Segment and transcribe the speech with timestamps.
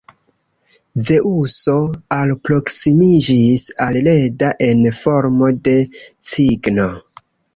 [1.07, 1.75] Zeŭso
[2.17, 5.75] alproksimiĝis al Leda en formo de
[6.31, 6.91] cigno.